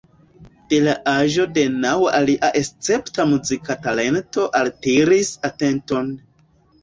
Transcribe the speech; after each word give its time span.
De 0.71 0.77
la 0.85 0.93
aĝo 1.09 1.43
de 1.57 1.65
naŭ 1.73 1.91
lia 2.29 2.49
escepta 2.61 3.27
muzika 3.33 3.77
talento 3.83 4.45
altiris 4.61 5.31
atenton. 5.51 6.11